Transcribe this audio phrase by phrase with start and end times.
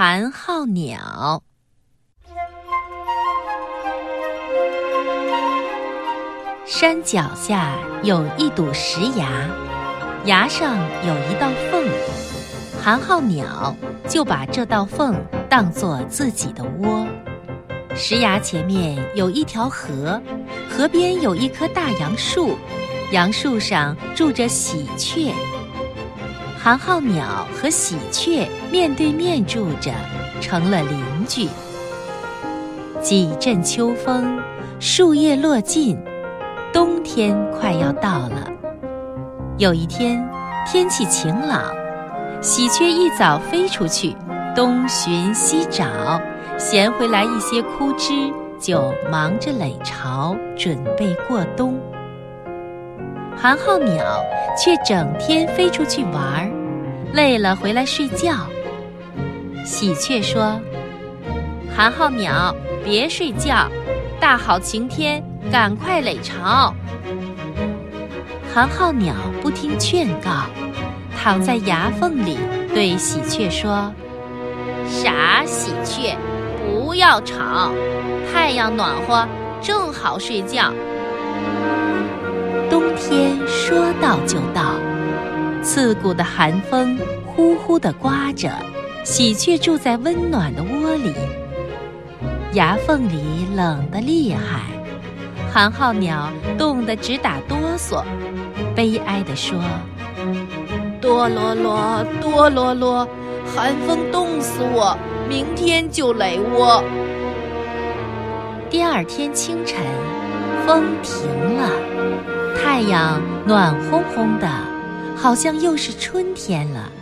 [0.00, 1.42] 寒号鸟。
[6.64, 7.74] 山脚下
[8.04, 9.28] 有一堵石崖，
[10.24, 11.84] 崖上有一道缝，
[12.80, 13.74] 寒号鸟
[14.06, 15.16] 就把这道缝
[15.48, 17.04] 当做自己的窝。
[17.96, 20.22] 石崖前面有一条河，
[20.70, 22.56] 河边有一棵大杨树，
[23.10, 25.34] 杨树上住着喜鹊。
[26.60, 29.92] 寒号鸟和喜鹊面对面住着，
[30.40, 31.48] 成了邻居。
[33.00, 34.40] 几阵秋风，
[34.80, 35.96] 树叶落尽。
[36.72, 38.50] 冬天快要到了。
[39.56, 40.28] 有一天，
[40.66, 41.62] 天气晴朗，
[42.42, 44.16] 喜鹊一早飞出去，
[44.54, 45.86] 东寻西找，
[46.58, 51.80] 衔回来一些枯枝，就忙着垒巢，准备过冬。
[53.40, 54.24] 寒号鸟
[54.56, 56.50] 却整天飞出去玩儿，
[57.12, 58.34] 累了回来睡觉。
[59.64, 60.60] 喜鹊说
[61.74, 63.68] ：“寒号鸟，别睡觉，
[64.20, 66.74] 大好晴天。”赶快垒巢！
[68.52, 70.42] 寒号鸟不听劝告，
[71.16, 72.36] 躺在崖缝里，
[72.74, 73.90] 对喜鹊说
[74.86, 76.14] ：“傻喜鹊，
[76.66, 77.72] 不要吵，
[78.30, 79.26] 太阳暖和，
[79.62, 80.70] 正好睡觉。”
[82.78, 84.74] 冬天说到就到，
[85.64, 88.52] 刺骨的寒风呼呼地刮着，
[89.02, 91.12] 喜鹊住在温暖的窝里，
[92.52, 94.60] 牙缝里冷得厉害。
[95.52, 98.04] 寒号鸟冻得直打哆嗦，
[98.76, 99.58] 悲哀地说
[101.02, 103.08] ：“哆啰啰，哆啰啰，
[103.56, 104.96] 寒风冻死我，
[105.28, 106.80] 明天就垒窝。”
[108.70, 109.78] 第二天清晨，
[110.64, 111.68] 风停了，
[112.70, 114.46] 太阳暖烘烘的，
[115.16, 116.92] 好像又是春天了。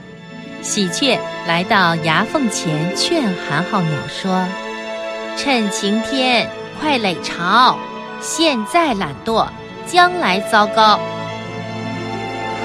[0.63, 4.47] 喜鹊来到崖缝前，劝寒号鸟说
[5.37, 6.49] ：“趁晴天，
[6.81, 7.77] 快垒巢。”
[8.23, 9.49] 现在懒惰，
[9.85, 11.01] 将来糟糕。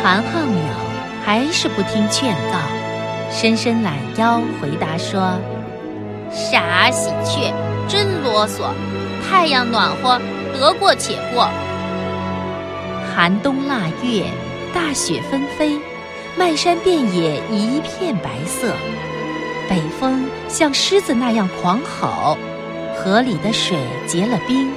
[0.03, 0.63] 寒号鸟
[1.25, 2.59] 还是不听劝告，
[3.31, 5.39] 伸伸懒腰，回答说
[6.29, 7.51] ：“傻喜鹊，
[7.87, 8.61] 真啰嗦！
[9.27, 10.21] 太阳暖和，
[10.53, 11.49] 得过且过。
[13.13, 14.25] 寒冬腊月，
[14.73, 15.77] 大雪纷飞，
[16.37, 18.73] 漫山遍野一片白色。
[19.69, 22.37] 北风像狮子那样狂吼，
[22.95, 23.77] 河里的水
[24.07, 24.71] 结了冰。”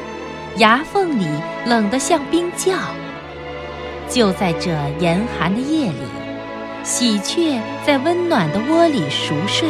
[0.59, 1.27] 牙缝里
[1.65, 2.73] 冷得像冰窖。
[4.09, 6.06] 就在这严寒的夜里，
[6.84, 9.69] 喜鹊在温暖的窝里熟睡，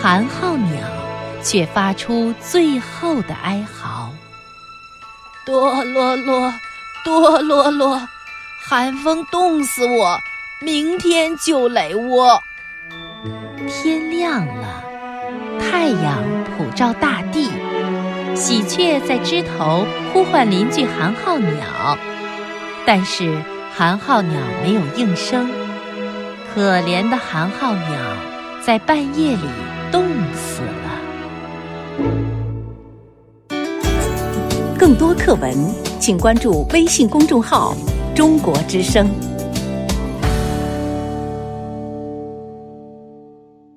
[0.00, 0.80] 寒号鸟
[1.42, 4.10] 却发出最后的哀嚎
[5.46, 6.52] ：“哆啰啰，
[7.04, 8.08] 哆啰啰，
[8.64, 10.20] 寒风冻死我，
[10.60, 12.42] 明天就垒窝。”
[13.68, 14.82] 天亮了，
[15.60, 16.22] 太阳
[16.56, 17.50] 普照大地。
[18.34, 21.98] 喜鹊在枝头呼唤邻居寒号鸟，
[22.86, 23.36] 但是
[23.76, 25.50] 寒号鸟没有应声。
[26.54, 27.98] 可怜的寒号鸟
[28.60, 29.48] 在半夜里
[29.90, 30.62] 冻死
[34.92, 35.56] 更多课文，
[35.98, 37.74] 请关注微信公众号
[38.14, 39.08] “中国之声”。